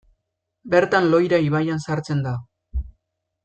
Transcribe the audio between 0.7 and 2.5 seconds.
Bertan Loira ibaian sartzen da.